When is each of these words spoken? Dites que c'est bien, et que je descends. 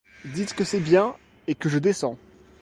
Dites 0.25 0.55
que 0.55 0.63
c'est 0.63 0.79
bien, 0.79 1.13
et 1.45 1.53
que 1.53 1.69
je 1.69 1.77
descends. 1.77 2.17